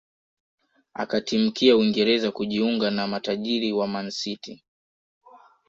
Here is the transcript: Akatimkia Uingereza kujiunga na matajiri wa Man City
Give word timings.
Akatimkia 0.93 1.75
Uingereza 1.77 2.31
kujiunga 2.31 2.91
na 2.91 3.07
matajiri 3.07 3.73
wa 3.73 3.87
Man 3.87 4.09
City 4.11 4.63